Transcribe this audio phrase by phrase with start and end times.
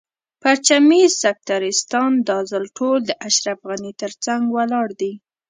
[0.41, 5.13] پرچمي سکتریستان دا ځل ټول د اشرف غني تر څنګ ولاړ دي.